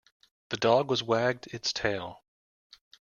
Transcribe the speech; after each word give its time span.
The 0.49 0.57
dog 0.57 0.89
was 0.89 1.03
wagged 1.03 1.45
its 1.53 1.71
tail. 1.71 2.23